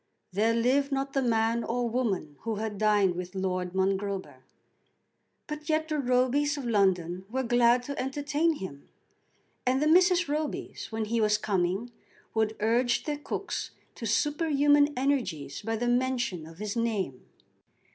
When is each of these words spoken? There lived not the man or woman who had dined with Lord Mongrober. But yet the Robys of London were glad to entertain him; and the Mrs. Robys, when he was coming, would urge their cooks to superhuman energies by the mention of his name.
There 0.33 0.55
lived 0.55 0.91
not 0.91 1.13
the 1.13 1.21
man 1.21 1.63
or 1.63 1.87
woman 1.87 2.35
who 2.39 2.55
had 2.55 2.79
dined 2.79 3.13
with 3.13 3.35
Lord 3.35 3.75
Mongrober. 3.75 4.37
But 5.45 5.69
yet 5.69 5.89
the 5.89 5.99
Robys 5.99 6.57
of 6.57 6.65
London 6.65 7.23
were 7.29 7.43
glad 7.43 7.83
to 7.83 8.01
entertain 8.01 8.53
him; 8.55 8.89
and 9.63 9.79
the 9.79 9.85
Mrs. 9.85 10.27
Robys, 10.27 10.91
when 10.91 11.05
he 11.05 11.21
was 11.21 11.37
coming, 11.37 11.91
would 12.33 12.55
urge 12.61 13.03
their 13.03 13.19
cooks 13.19 13.69
to 13.93 14.07
superhuman 14.07 14.91
energies 14.97 15.61
by 15.61 15.75
the 15.75 15.87
mention 15.87 16.47
of 16.47 16.57
his 16.57 16.75
name. 16.75 17.27